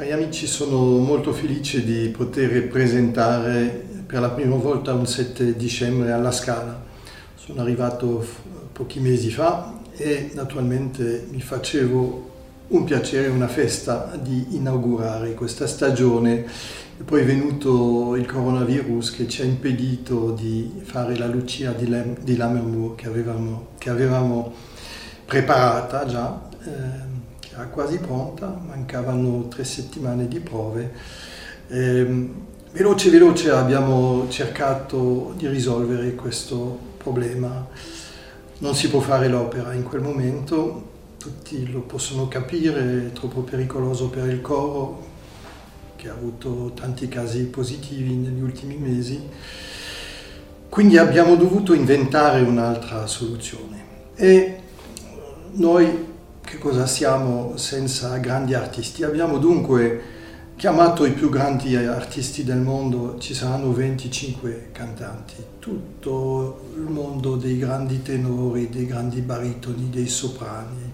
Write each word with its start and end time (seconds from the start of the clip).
Cari 0.00 0.12
amici, 0.12 0.46
sono 0.46 0.96
molto 0.96 1.30
felice 1.34 1.84
di 1.84 2.08
poter 2.08 2.68
presentare 2.68 3.84
per 4.06 4.20
la 4.20 4.30
prima 4.30 4.56
volta 4.56 4.94
un 4.94 5.06
7 5.06 5.54
dicembre 5.56 6.10
alla 6.12 6.32
Scala. 6.32 6.82
Sono 7.34 7.60
arrivato 7.60 8.26
pochi 8.72 8.98
mesi 8.98 9.30
fa 9.30 9.78
e 9.94 10.30
naturalmente 10.32 11.26
mi 11.30 11.42
facevo 11.42 12.30
un 12.68 12.84
piacere, 12.84 13.28
una 13.28 13.46
festa 13.46 14.18
di 14.18 14.56
inaugurare 14.56 15.34
questa 15.34 15.66
stagione 15.66 16.46
e 16.98 17.02
poi 17.04 17.20
è 17.20 17.26
venuto 17.26 18.16
il 18.16 18.24
coronavirus 18.24 19.10
che 19.10 19.28
ci 19.28 19.42
ha 19.42 19.44
impedito 19.44 20.30
di 20.30 20.80
fare 20.82 21.14
la 21.18 21.26
Lucia 21.26 21.72
di, 21.72 21.94
di 22.22 22.36
Lammermoor 22.38 22.94
che 22.94 23.06
avevamo, 23.06 23.66
che 23.76 23.90
avevamo 23.90 24.50
preparata 25.26 26.06
già, 26.06 26.48
eh, 26.64 27.09
era 27.60 27.68
quasi 27.68 27.98
pronta, 27.98 28.58
mancavano 28.66 29.48
tre 29.48 29.64
settimane 29.64 30.26
di 30.26 30.40
prove. 30.40 30.92
Eh, 31.68 32.28
veloce 32.72 33.10
veloce 33.10 33.50
abbiamo 33.50 34.26
cercato 34.28 35.34
di 35.36 35.46
risolvere 35.46 36.14
questo 36.14 36.78
problema. 36.96 37.68
Non 38.58 38.74
si 38.74 38.88
può 38.88 39.00
fare 39.00 39.28
l'opera 39.28 39.74
in 39.74 39.82
quel 39.82 40.00
momento, 40.00 40.88
tutti 41.18 41.70
lo 41.70 41.80
possono 41.80 42.28
capire, 42.28 43.08
è 43.08 43.12
troppo 43.12 43.42
pericoloso 43.42 44.08
per 44.08 44.28
il 44.28 44.40
coro 44.40 45.08
che 45.96 46.08
ha 46.08 46.12
avuto 46.12 46.72
tanti 46.74 47.08
casi 47.08 47.44
positivi 47.44 48.14
negli 48.14 48.40
ultimi 48.40 48.76
mesi. 48.76 49.20
Quindi 50.70 50.96
abbiamo 50.96 51.36
dovuto 51.36 51.74
inventare 51.74 52.40
un'altra 52.40 53.06
soluzione. 53.06 53.84
E 54.14 54.60
noi 55.52 56.09
che 56.50 56.58
cosa 56.58 56.84
siamo 56.84 57.56
senza 57.56 58.16
grandi 58.16 58.54
artisti? 58.54 59.04
Abbiamo 59.04 59.38
dunque 59.38 60.02
chiamato 60.56 61.04
i 61.04 61.12
più 61.12 61.28
grandi 61.28 61.76
artisti 61.76 62.42
del 62.42 62.58
mondo, 62.58 63.18
ci 63.20 63.34
saranno 63.34 63.72
25 63.72 64.70
cantanti, 64.72 65.36
tutto 65.60 66.72
il 66.74 66.90
mondo 66.90 67.36
dei 67.36 67.56
grandi 67.56 68.02
tenori, 68.02 68.68
dei 68.68 68.84
grandi 68.84 69.20
baritoni, 69.20 69.90
dei 69.90 70.08
soprani. 70.08 70.92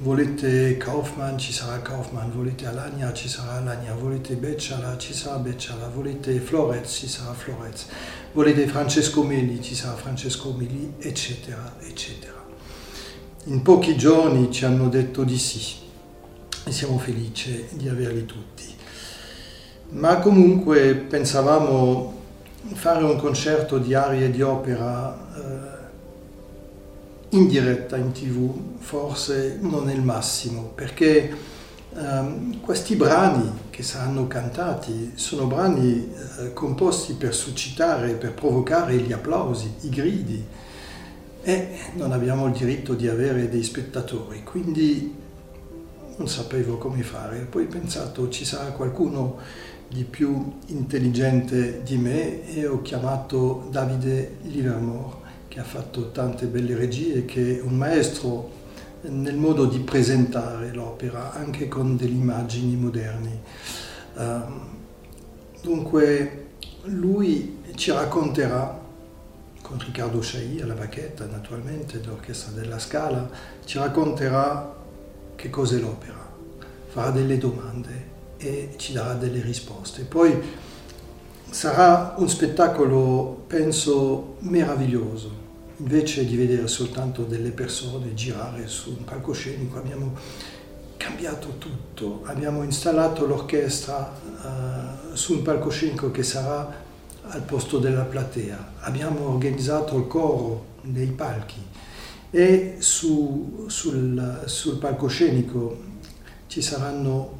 Volete 0.00 0.76
Kaufmann, 0.76 1.38
ci 1.38 1.54
sarà 1.54 1.80
Kaufmann, 1.80 2.30
volete 2.30 2.66
Alagna, 2.66 3.14
ci 3.14 3.26
sarà 3.26 3.52
Alagna, 3.52 3.94
volete 3.94 4.34
Becciala, 4.34 4.98
ci 4.98 5.14
sarà 5.14 5.38
Becciala, 5.38 5.88
volete 5.88 6.38
Florez, 6.40 6.92
ci 6.92 7.08
sarà 7.08 7.32
Florez, 7.32 7.86
volete 8.32 8.66
Francesco 8.66 9.22
Meli, 9.22 9.62
ci 9.62 9.74
sarà 9.74 9.96
Francesco 9.96 10.52
Meli, 10.52 10.92
eccetera, 10.98 11.76
eccetera. 11.80 12.39
In 13.44 13.62
pochi 13.62 13.96
giorni 13.96 14.52
ci 14.52 14.66
hanno 14.66 14.90
detto 14.90 15.24
di 15.24 15.38
sì 15.38 15.76
e 16.62 16.72
siamo 16.72 16.98
felici 16.98 17.68
di 17.70 17.88
averli 17.88 18.26
tutti. 18.26 18.64
Ma 19.92 20.18
comunque 20.18 20.94
pensavamo 20.94 22.18
fare 22.74 23.02
un 23.02 23.16
concerto 23.16 23.78
di 23.78 23.94
arie 23.94 24.26
e 24.26 24.30
di 24.30 24.42
opera 24.42 25.16
eh, 25.34 25.78
in 27.30 27.48
diretta 27.48 27.96
in 27.96 28.12
tv 28.12 28.78
forse 28.78 29.56
non 29.62 29.88
è 29.88 29.94
il 29.94 30.02
massimo 30.02 30.72
perché 30.74 31.34
um, 31.94 32.60
questi 32.60 32.94
brani 32.94 33.50
che 33.70 33.82
saranno 33.82 34.26
cantati 34.26 35.12
sono 35.14 35.46
brani 35.46 36.12
eh, 36.40 36.52
composti 36.52 37.14
per 37.14 37.34
suscitare, 37.34 38.12
per 38.12 38.34
provocare 38.34 38.96
gli 38.96 39.12
applausi, 39.12 39.72
i 39.80 39.88
gridi 39.88 40.46
e 41.42 41.78
non 41.94 42.12
abbiamo 42.12 42.46
il 42.46 42.52
diritto 42.52 42.94
di 42.94 43.08
avere 43.08 43.48
dei 43.48 43.62
spettatori, 43.62 44.42
quindi 44.44 45.14
non 46.16 46.28
sapevo 46.28 46.76
come 46.76 47.02
fare. 47.02 47.46
Poi 47.48 47.64
ho 47.64 47.68
pensato 47.68 48.28
ci 48.28 48.44
sarà 48.44 48.70
qualcuno 48.72 49.38
di 49.88 50.04
più 50.04 50.58
intelligente 50.66 51.82
di 51.82 51.96
me 51.96 52.46
e 52.54 52.66
ho 52.66 52.80
chiamato 52.82 53.66
Davide 53.70 54.36
Livermore 54.42 55.28
che 55.48 55.58
ha 55.58 55.64
fatto 55.64 56.12
tante 56.12 56.46
belle 56.46 56.76
regie, 56.76 57.24
che 57.24 57.58
è 57.58 57.62
un 57.62 57.76
maestro 57.76 58.58
nel 59.02 59.36
modo 59.36 59.64
di 59.64 59.80
presentare 59.80 60.72
l'opera 60.72 61.32
anche 61.32 61.66
con 61.66 61.96
delle 61.96 62.14
immagini 62.14 62.76
moderni. 62.76 63.40
Um, 64.14 64.68
dunque 65.62 66.46
lui 66.84 67.58
ci 67.74 67.90
racconterà 67.90 68.79
con 69.70 69.78
Riccardo 69.78 70.20
Sciai 70.20 70.60
alla 70.60 70.74
bacchetta 70.74 71.26
naturalmente 71.26 72.00
dell'Orchestra 72.00 72.50
della 72.50 72.80
Scala, 72.80 73.30
ci 73.64 73.78
racconterà 73.78 74.74
che 75.36 75.48
cos'è 75.48 75.78
l'opera, 75.78 76.28
farà 76.88 77.10
delle 77.10 77.38
domande 77.38 78.08
e 78.36 78.74
ci 78.76 78.92
darà 78.92 79.14
delle 79.14 79.40
risposte. 79.40 80.02
Poi 80.02 80.36
sarà 81.50 82.16
un 82.18 82.28
spettacolo, 82.28 83.44
penso, 83.46 84.38
meraviglioso. 84.40 85.48
Invece 85.76 86.26
di 86.26 86.36
vedere 86.36 86.66
soltanto 86.66 87.22
delle 87.22 87.50
persone 87.50 88.12
girare 88.14 88.66
su 88.66 88.90
un 88.98 89.04
palcoscenico, 89.04 89.78
abbiamo 89.78 90.14
cambiato 90.96 91.58
tutto. 91.58 92.22
Abbiamo 92.24 92.64
installato 92.64 93.24
l'orchestra 93.24 94.12
uh, 94.42 95.14
su 95.14 95.34
un 95.34 95.42
palcoscenico 95.42 96.10
che 96.10 96.24
sarà 96.24 96.88
al 97.30 97.42
posto 97.42 97.78
della 97.78 98.02
platea. 98.02 98.72
Abbiamo 98.80 99.28
organizzato 99.28 99.96
il 99.96 100.06
coro 100.06 100.66
nei 100.82 101.08
palchi 101.08 101.62
e 102.30 102.76
su, 102.78 103.64
sul, 103.68 104.42
sul 104.46 104.78
palcoscenico 104.78 105.88
ci 106.46 106.62
saranno 106.62 107.38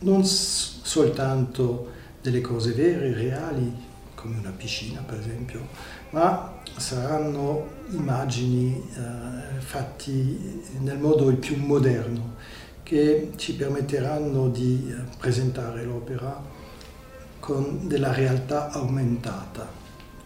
non 0.00 0.24
soltanto 0.24 1.92
delle 2.20 2.40
cose 2.40 2.72
vere, 2.72 3.12
reali, 3.12 3.86
come 4.14 4.38
una 4.38 4.52
piscina 4.56 5.00
per 5.00 5.18
esempio, 5.18 5.66
ma 6.10 6.60
saranno 6.76 7.76
immagini 7.90 8.82
eh, 8.94 9.60
fatti 9.60 10.62
nel 10.80 10.98
modo 10.98 11.28
il 11.28 11.36
più 11.36 11.56
moderno 11.56 12.36
che 12.82 13.32
ci 13.36 13.54
permetteranno 13.54 14.48
di 14.48 14.90
eh, 14.90 15.16
presentare 15.18 15.84
l'opera 15.84 16.42
con 17.48 17.88
della 17.88 18.12
realtà 18.12 18.68
aumentata. 18.68 19.66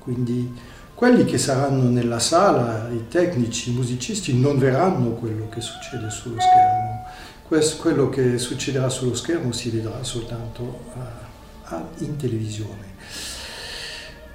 Quindi 0.01 0.53
quelli 0.93 1.25
che 1.25 1.39
saranno 1.39 1.89
nella 1.89 2.19
sala, 2.19 2.89
i 2.89 3.07
tecnici, 3.07 3.71
i 3.71 3.75
musicisti, 3.75 4.37
non 4.37 4.59
verranno 4.59 5.11
quello 5.11 5.49
che 5.49 5.61
succede 5.61 6.11
sullo 6.11 6.41
schermo. 6.41 7.05
Questo, 7.47 7.81
quello 7.81 8.09
che 8.09 8.39
succederà 8.39 8.89
sullo 8.89 9.15
schermo 9.15 9.53
si 9.53 9.71
vedrà 9.71 10.03
soltanto 10.03 10.81
a, 11.67 11.85
in 11.99 12.17
televisione. 12.17 12.91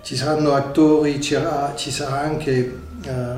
Ci 0.01 0.15
saranno 0.15 0.53
attori, 0.53 1.19
ci 1.19 1.91
sarà 1.91 2.21
anche 2.21 2.79
eh, 3.01 3.35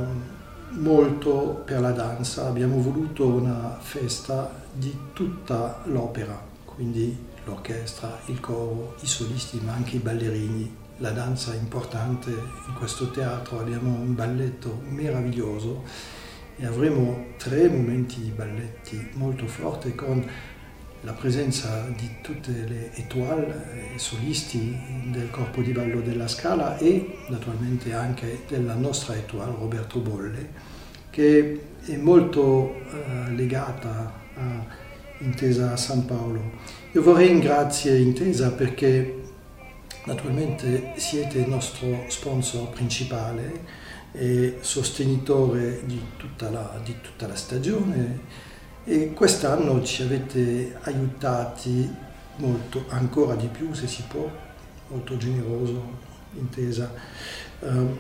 molto 0.74 1.64
per 1.66 1.80
la 1.80 1.92
danza. 1.92 2.46
Abbiamo 2.46 2.80
voluto 2.80 3.26
una 3.26 3.80
festa 3.82 4.52
di 4.72 4.96
tutta 5.14 5.82
l'opera, 5.86 6.40
quindi 6.66 7.29
l'orchestra, 7.50 8.20
il 8.28 8.40
coro, 8.40 8.96
i 9.02 9.08
solisti, 9.08 9.60
ma 9.64 9.74
anche 9.74 9.98
i 9.98 10.00
ballerini. 10.00 10.78
La 10.98 11.12
danza 11.12 11.54
è 11.54 11.58
importante 11.58 12.30
in 12.30 12.74
questo 12.78 13.10
teatro, 13.10 13.60
abbiamo 13.60 13.90
un 13.90 14.16
balletto 14.16 14.82
meraviglioso 14.90 15.84
e 16.58 16.66
avremo 16.66 17.28
tre 17.38 17.70
momenti 17.70 18.20
di 18.22 18.30
balletti 18.30 19.12
molto 19.14 19.48
forti 19.48 19.96
con 19.96 20.30
la 21.02 21.14
presenza 21.14 21.88
di 21.96 22.18
tutte 22.22 22.52
le 22.52 22.94
étoiles, 22.96 23.56
i 23.96 24.00
solisti 24.00 24.78
del 25.06 25.30
corpo 25.30 25.62
di 25.62 25.72
ballo 25.72 26.02
della 26.02 26.28
Scala 26.28 26.78
e 26.78 27.20
naturalmente 27.30 27.94
anche 27.94 28.44
della 28.50 28.74
nostra 28.74 29.16
étoile 29.16 29.56
Roberto 29.58 30.00
Bolle, 30.00 30.50
che 31.10 31.62
è 31.86 31.96
molto 31.96 32.76
eh, 32.76 33.32
legata 33.32 34.14
a 34.36 34.88
Intesa 35.20 35.76
San 35.76 36.06
Paolo. 36.06 36.52
Io 36.92 37.02
vorrei 37.02 37.28
ringraziare 37.28 38.00
Intesa 38.00 38.52
perché 38.52 39.22
naturalmente 40.06 40.94
siete 40.96 41.40
il 41.40 41.50
nostro 41.50 42.06
sponsor 42.08 42.70
principale 42.70 43.88
e 44.12 44.58
sostenitore 44.62 45.82
di 45.86 46.02
tutta 46.18 46.50
la, 46.50 46.80
di 46.84 46.96
tutta 47.02 47.28
la 47.28 47.36
stagione 47.36 48.20
e 48.86 49.14
quest'anno 49.14 49.84
ci 49.84 50.02
avete 50.04 50.78
aiutati 50.82 51.88
molto, 52.38 52.86
ancora 52.90 53.36
di 53.36 53.48
più 53.48 53.74
se 53.74 53.88
si 53.88 54.04
può, 54.08 54.30
molto 54.88 55.18
generoso 55.18 56.08
Intesa, 56.34 56.92
um, 57.60 57.98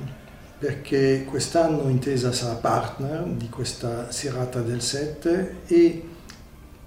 perché 0.57 1.25
quest'anno 1.25 1.89
Intesa 1.89 2.31
sarà 2.31 2.55
partner 2.55 3.23
di 3.23 3.49
questa 3.49 4.11
serata 4.11 4.61
del 4.61 4.81
7 4.81 5.57
e 5.65 6.03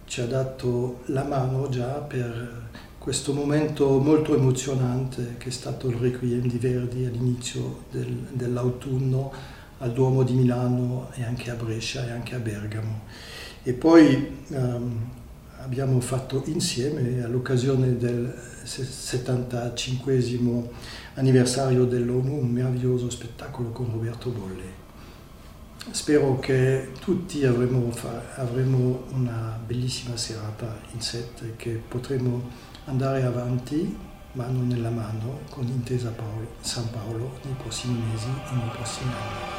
ci 0.05 0.21
ha 0.21 0.27
dato 0.27 1.01
la 1.07 1.25
mano 1.25 1.69
già 1.69 1.95
per 2.01 2.71
questo 2.99 3.33
momento 3.33 3.99
molto 3.99 4.35
emozionante 4.35 5.35
che 5.39 5.49
è 5.49 5.53
stato 5.53 5.89
il 5.89 5.97
Requiem 5.97 6.47
di 6.47 6.59
Verdi 6.59 7.05
all'inizio 7.05 7.85
del, 7.91 8.29
dell'autunno 8.31 9.33
al 9.79 9.93
Duomo 9.93 10.23
di 10.23 10.35
Milano 10.35 11.11
e 11.15 11.25
anche 11.25 11.51
a 11.51 11.55
Brescia 11.55 12.07
e 12.07 12.11
anche 12.13 12.37
a 12.37 12.39
Bergamo. 12.39 13.01
E 13.65 13.73
poi 13.73 14.45
um, 14.49 15.09
abbiamo 15.59 16.01
fatto 16.01 16.43
insieme 16.47 17.23
all'occasione 17.23 17.97
del 17.97 18.33
75 18.63 20.23
anniversario 21.15 21.85
dell'ONU 21.85 22.39
un 22.39 22.51
meraviglioso 22.51 23.11
spettacolo 23.11 23.71
con 23.71 23.91
Roberto 23.91 24.31
Bolle. 24.31 24.82
Spero 25.91 26.39
che 26.39 26.93
tutti 27.01 27.45
avremo, 27.45 27.93
avremo 28.37 29.05
una 29.11 29.59
bellissima 29.65 30.17
serata 30.17 30.81
in 30.93 31.01
set 31.01 31.57
che 31.57 31.71
potremo 31.71 32.49
andare 32.85 33.25
avanti 33.25 33.95
mano 34.33 34.63
nella 34.63 34.91
mano 34.91 35.41
con 35.51 35.67
Intesa 35.67 36.11
Paolo, 36.11 36.55
San 36.61 36.89
Paolo 36.91 37.39
nei 37.43 37.55
prossimi 37.55 37.99
mesi 37.99 38.29
e 38.29 38.55
nei 38.55 38.71
prossimi 38.71 39.11
anni. 39.11 39.52